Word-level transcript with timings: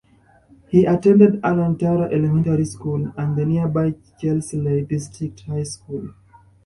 He 0.69 0.83
attended 0.85 1.41
Arran 1.43 1.77
Tara 1.77 2.11
Elementary 2.11 2.65
School 2.65 3.13
and 3.15 3.37
the 3.37 3.45
nearby 3.45 3.93
Chesley 4.17 4.81
District 4.81 5.39
High 5.41 5.61
School. 5.61 6.15